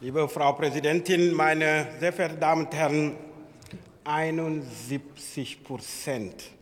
Liebe 0.00 0.28
Frau 0.28 0.52
Präsidentin, 0.52 1.34
meine 1.34 1.88
sehr 1.98 2.12
verehrten 2.12 2.38
Damen 2.38 2.66
und 2.66 2.72
Herren, 2.72 3.16
71 4.04 5.64
Prozent, 5.64 6.52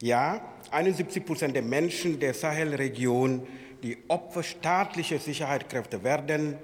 ja, 0.00 0.40
71 0.70 1.22
Prozent 1.22 1.54
der 1.54 1.60
Menschen 1.60 2.18
der 2.18 2.32
Sahelregion, 2.32 3.46
die 3.82 3.98
Opfer 4.08 4.42
staatlicher 4.42 5.18
Sicherheitskräfte 5.18 6.02
werden, 6.02 6.56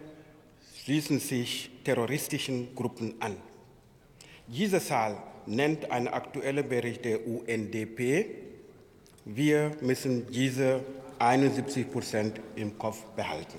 schließen 0.82 1.20
sich 1.20 1.72
terroristischen 1.84 2.74
Gruppen 2.74 3.16
an. 3.20 3.36
Diese 4.46 4.80
Zahl 4.80 5.18
nennt 5.44 5.90
ein 5.90 6.08
aktueller 6.08 6.62
Bericht 6.62 7.04
der 7.04 7.28
UNDP. 7.28 8.30
Wir 9.26 9.72
müssen 9.82 10.26
diese 10.32 10.80
71 11.18 11.92
Prozent 11.92 12.40
im 12.56 12.78
Kopf 12.78 13.04
behalten. 13.14 13.58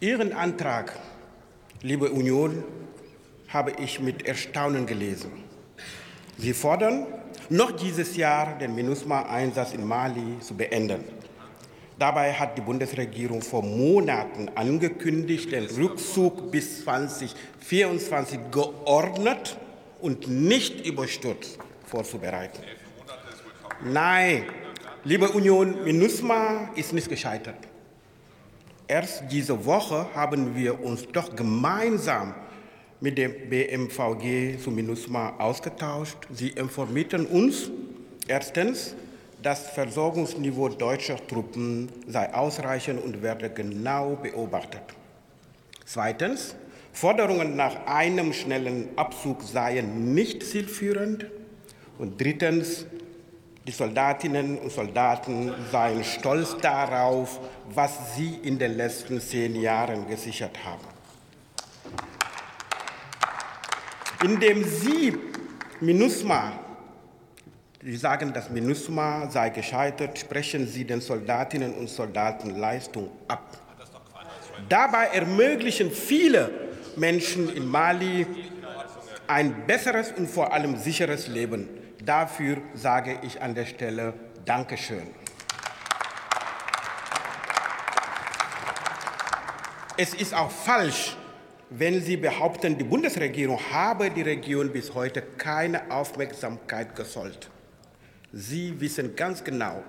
Ihren 0.00 0.32
Antrag, 0.32 0.96
liebe 1.82 2.12
Union, 2.12 2.62
habe 3.48 3.72
ich 3.82 3.98
mit 3.98 4.28
Erstaunen 4.28 4.86
gelesen. 4.86 5.32
Sie 6.36 6.52
fordern, 6.52 7.08
noch 7.48 7.72
dieses 7.72 8.16
Jahr 8.16 8.56
den 8.58 8.76
MINUSMA-Einsatz 8.76 9.72
in 9.72 9.84
Mali 9.84 10.38
zu 10.38 10.54
beenden. 10.54 11.02
Dabei 11.98 12.32
hat 12.32 12.56
die 12.56 12.60
Bundesregierung 12.60 13.42
vor 13.42 13.64
Monaten 13.64 14.48
angekündigt, 14.54 15.50
den 15.50 15.64
Rückzug 15.64 16.52
bis 16.52 16.84
2024 16.84 18.38
geordnet 18.52 19.56
und 20.00 20.28
nicht 20.28 20.86
überstürzt 20.86 21.58
vorzubereiten. 21.86 22.62
Nein, 23.84 24.44
liebe 25.02 25.28
Union, 25.30 25.82
MINUSMA 25.82 26.70
ist 26.76 26.92
nicht 26.92 27.08
gescheitert. 27.08 27.56
Erst 28.88 29.24
diese 29.30 29.66
Woche 29.66 30.06
haben 30.14 30.56
wir 30.56 30.82
uns 30.82 31.06
doch 31.12 31.36
gemeinsam 31.36 32.34
mit 33.00 33.18
dem 33.18 33.50
BMVG 33.50 34.58
zu 34.58 34.70
MINUSMA 34.70 35.36
ausgetauscht. 35.38 36.16
Sie 36.32 36.48
informierten 36.48 37.26
uns 37.26 37.70
erstens, 38.26 38.94
das 39.42 39.68
Versorgungsniveau 39.68 40.70
deutscher 40.70 41.18
Truppen 41.28 41.90
sei 42.06 42.32
ausreichend 42.32 43.04
und 43.04 43.22
werde 43.22 43.50
genau 43.50 44.16
beobachtet. 44.16 44.82
Zweitens, 45.84 46.56
Forderungen 46.92 47.56
nach 47.56 47.86
einem 47.86 48.32
schnellen 48.32 48.88
Abzug 48.96 49.42
seien 49.42 50.14
nicht 50.14 50.42
zielführend. 50.42 51.26
Und 51.98 52.20
drittens, 52.20 52.86
die 53.68 53.74
Soldatinnen 53.74 54.56
und 54.56 54.72
Soldaten 54.72 55.52
seien 55.70 56.02
stolz 56.02 56.56
darauf, 56.56 57.38
was 57.68 58.16
sie 58.16 58.36
in 58.42 58.58
den 58.58 58.78
letzten 58.78 59.20
zehn 59.20 59.60
Jahren 59.60 60.08
gesichert 60.08 60.56
haben. 60.64 60.86
Indem 64.24 64.64
Sie 64.64 65.14
MINUSMA, 65.80 66.52
Sie 67.82 67.96
sagen, 67.98 68.32
das 68.32 68.48
MINUSMA 68.48 69.30
sei 69.30 69.50
gescheitert, 69.50 70.18
sprechen 70.18 70.66
Sie 70.66 70.86
den 70.86 71.02
Soldatinnen 71.02 71.74
und 71.74 71.90
Soldaten 71.90 72.56
Leistung 72.58 73.10
ab. 73.28 73.58
Dabei 74.70 75.08
ermöglichen 75.08 75.90
viele 75.90 76.50
Menschen 76.96 77.54
in 77.54 77.66
Mali 77.66 78.26
ein 79.26 79.66
besseres 79.66 80.10
und 80.12 80.26
vor 80.26 80.54
allem 80.54 80.78
sicheres 80.78 81.28
Leben. 81.28 81.77
Dafür 82.08 82.62
sage 82.72 83.18
ich 83.20 83.42
an 83.42 83.54
der 83.54 83.66
Stelle 83.66 84.14
Dankeschön. 84.46 85.08
Es 89.98 90.14
ist 90.14 90.32
auch 90.32 90.50
falsch, 90.50 91.18
wenn 91.68 92.00
Sie 92.00 92.16
behaupten, 92.16 92.78
die 92.78 92.84
Bundesregierung 92.84 93.60
habe 93.70 94.08
die 94.08 94.22
Region 94.22 94.72
bis 94.72 94.94
heute 94.94 95.20
keine 95.20 95.90
Aufmerksamkeit 95.90 96.96
gezollt. 96.96 97.50
Sie 98.32 98.80
wissen 98.80 99.14
ganz 99.14 99.44
genau, 99.44 99.82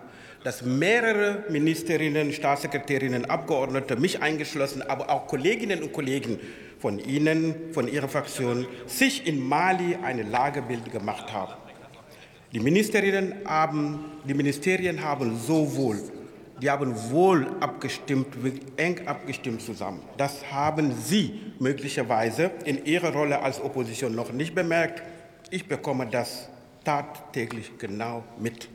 dass 0.44 0.62
mehrere 0.62 1.46
Ministerinnen, 1.48 2.34
Staatssekretärinnen, 2.34 3.30
Abgeordnete, 3.30 3.96
mich 3.96 4.22
eingeschlossen, 4.22 4.82
aber 4.82 5.10
auch 5.10 5.26
Kolleginnen 5.28 5.82
und 5.84 5.94
Kollegen 5.94 6.38
von 6.80 7.00
Ihnen, 7.00 7.72
von 7.72 7.88
Ihrer 7.88 8.10
Fraktion, 8.10 8.68
sich 8.88 9.26
in 9.26 9.42
Mali 9.42 9.98
eine 10.04 10.24
Lagebild 10.24 10.92
gemacht 10.92 11.32
haben. 11.32 11.69
Die 12.52 12.60
Ministerinnen 12.60 13.36
haben, 13.46 14.06
die 14.24 14.34
Ministerien 14.34 15.04
haben 15.04 15.38
sowohl, 15.38 16.02
die 16.60 16.70
haben 16.70 16.96
wohl 17.12 17.48
abgestimmt, 17.60 18.28
eng 18.76 19.08
abgestimmt 19.08 19.62
zusammen. 19.62 20.02
Das 20.18 20.52
haben 20.52 20.94
Sie 20.96 21.40
möglicherweise 21.60 22.50
in 22.66 22.84
Ihrer 22.86 23.14
Rolle 23.14 23.40
als 23.40 23.62
Opposition 23.62 24.16
noch 24.16 24.32
nicht 24.32 24.56
bemerkt. 24.56 25.04
Ich 25.52 25.68
bekomme 25.68 26.08
das 26.08 26.50
tagtäglich 26.84 27.78
genau 27.78 28.24
mit. 28.40 28.68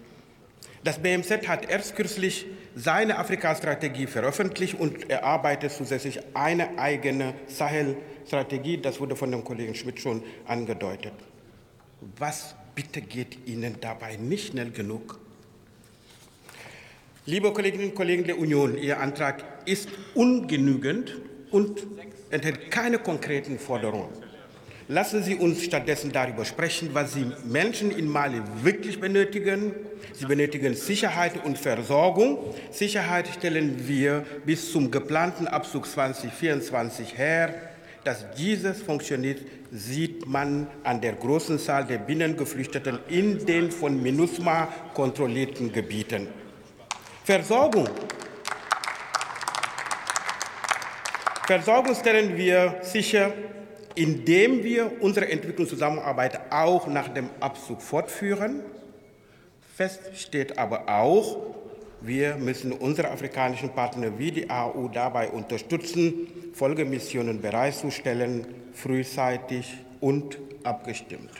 Das 0.85 0.99
BMZ 0.99 1.49
hat 1.49 1.69
erst 1.69 1.97
kürzlich 1.97 2.47
seine 2.77 3.19
Afrika-Strategie 3.19 4.06
veröffentlicht 4.06 4.79
und 4.79 5.11
erarbeitet 5.11 5.73
zusätzlich 5.73 6.21
eine 6.35 6.79
eigene 6.79 7.35
Sahel-Strategie. 7.49 8.79
Das 8.79 9.01
wurde 9.01 9.17
von 9.17 9.33
dem 9.33 9.43
Kollegen 9.43 9.75
Schmidt 9.75 9.99
schon 9.99 10.23
angedeutet. 10.47 11.15
Was 12.19 12.55
bitte 12.75 13.01
geht 13.01 13.47
Ihnen 13.47 13.77
dabei 13.81 14.17
nicht 14.17 14.49
schnell 14.49 14.71
genug? 14.71 15.19
Liebe 17.27 17.53
Kolleginnen 17.53 17.91
und 17.91 17.95
Kollegen 17.95 18.25
der 18.25 18.39
Union, 18.39 18.77
Ihr 18.77 19.01
Antrag 19.01 19.45
ist 19.65 19.89
ungenügend 20.15 21.17
und 21.51 21.87
enthält 22.31 22.71
keine 22.71 22.99
konkreten 22.99 23.59
Forderungen. 23.59 24.11
Lassen 24.89 25.23
Sie 25.23 25.37
uns 25.37 25.65
stattdessen 25.65 26.12
darüber 26.12 26.45
sprechen, 26.45 26.91
was 26.93 27.15
die 27.15 27.27
Menschen 27.45 27.91
in 27.91 28.07
Mali 28.07 28.43
wirklich 28.62 29.01
benötigen. 29.01 29.73
Sie 30.12 30.27
benötigen 30.27 30.75
Sicherheit 30.75 31.43
und 31.43 31.56
Versorgung. 31.56 32.55
Sicherheit 32.71 33.29
stellen 33.29 33.89
wir 33.89 34.27
bis 34.45 34.71
zum 34.73 34.91
geplanten 34.91 35.47
Abzug 35.47 35.87
2024 35.87 37.17
her. 37.17 37.74
Dass 38.05 38.31
dieses 38.35 38.83
funktioniert, 38.83 39.41
sieht 39.71 40.27
man 40.27 40.67
an 40.83 41.01
der 41.01 41.15
großen 41.15 41.59
Zahl 41.59 41.87
der 41.87 41.99
Binnengeflüchteten 41.99 42.99
in 43.09 43.47
den 43.47 43.71
von 43.71 44.03
MINUSMA 44.03 44.69
kontrollierten 44.93 45.73
Gebieten. 45.73 46.29
Versorgung. 47.25 47.89
Versorgung 51.47 51.95
stellen 51.95 52.37
wir 52.37 52.77
sicher, 52.83 53.33
indem 53.95 54.63
wir 54.63 54.93
unsere 55.01 55.31
Entwicklungszusammenarbeit 55.31 56.53
auch 56.53 56.87
nach 56.87 57.09
dem 57.09 57.31
Abzug 57.41 57.81
fortführen. 57.81 58.61
Fest 59.77 60.01
steht 60.15 60.59
aber 60.59 60.89
auch, 60.89 61.55
wir 62.07 62.37
müssen 62.37 62.73
unsere 62.73 63.11
afrikanischen 63.11 63.71
Partner 63.71 64.19
wie 64.19 64.31
die 64.31 64.51
AU 64.51 64.89
dabei 64.89 65.31
unterstützen, 65.31 66.29
Folgemissionen 66.53 67.41
bereitzustellen, 67.41 68.47
frühzeitig 68.73 69.79
und 70.01 70.39
abgestimmt. 70.63 71.31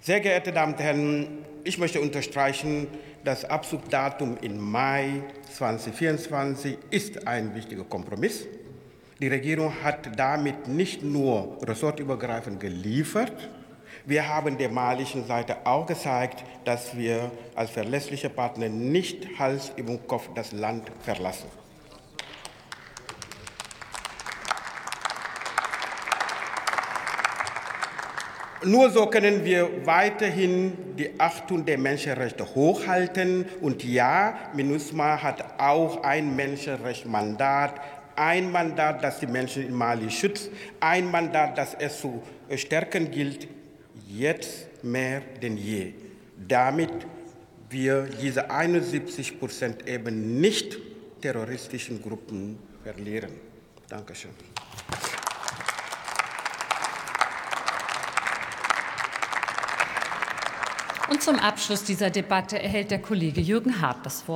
Sehr 0.00 0.20
geehrte 0.20 0.52
Damen 0.52 0.72
und 0.72 0.80
Herren, 0.80 1.28
ich 1.64 1.76
möchte 1.76 2.00
unterstreichen, 2.00 2.86
das 3.24 3.44
Abzugdatum 3.44 4.38
im 4.40 4.58
Mai 4.58 5.22
2024 5.52 6.78
ist 6.90 7.26
ein 7.26 7.54
wichtiger 7.54 7.84
Kompromiss. 7.84 8.46
Die 9.20 9.28
Regierung 9.28 9.72
hat 9.82 10.18
damit 10.18 10.68
nicht 10.68 11.02
nur 11.02 11.58
ressortübergreifend 11.62 12.60
geliefert, 12.60 13.50
wir 14.08 14.26
haben 14.26 14.56
der 14.56 14.70
malischen 14.70 15.26
Seite 15.26 15.58
auch 15.64 15.84
gezeigt, 15.84 16.42
dass 16.64 16.96
wir 16.96 17.30
als 17.54 17.70
verlässliche 17.70 18.30
Partner 18.30 18.70
nicht 18.70 19.38
Hals 19.38 19.70
über 19.76 19.98
Kopf 19.98 20.30
das 20.34 20.52
Land 20.52 20.90
verlassen. 21.02 21.48
Nur 28.64 28.90
so 28.90 29.06
können 29.06 29.44
wir 29.44 29.86
weiterhin 29.86 30.96
die 30.96 31.10
Achtung 31.20 31.66
der 31.66 31.76
Menschenrechte 31.76 32.46
hochhalten. 32.54 33.44
Und 33.60 33.84
ja, 33.84 34.38
MINUSMA 34.54 35.22
hat 35.22 35.60
auch 35.60 36.02
ein 36.02 36.34
Menschenrechtsmandat, 36.34 37.78
ein 38.16 38.50
Mandat, 38.50 39.04
das 39.04 39.20
die 39.20 39.26
Menschen 39.26 39.68
in 39.68 39.74
Mali 39.74 40.10
schützt, 40.10 40.50
ein 40.80 41.10
Mandat, 41.10 41.58
das 41.58 41.74
es 41.74 42.00
zu 42.00 42.22
stärken 42.56 43.10
gilt, 43.10 43.46
jetzt 44.08 44.82
mehr 44.82 45.20
denn 45.42 45.56
je, 45.56 45.92
damit 46.48 46.90
wir 47.70 48.08
diese 48.20 48.50
71 48.50 49.38
Prozent 49.38 49.86
eben 49.86 50.40
nicht 50.40 50.78
terroristischen 51.20 52.02
Gruppen 52.02 52.58
verlieren. 52.82 53.32
Dankeschön. 53.88 54.30
Und 61.10 61.22
zum 61.22 61.36
Abschluss 61.36 61.84
dieser 61.84 62.10
Debatte 62.10 62.60
erhält 62.62 62.90
der 62.90 63.00
Kollege 63.00 63.40
Jürgen 63.40 63.80
Hart 63.80 64.04
das 64.04 64.26
Wort. 64.26 64.26